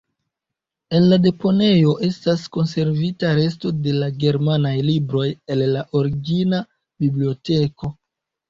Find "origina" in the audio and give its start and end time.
6.03-6.65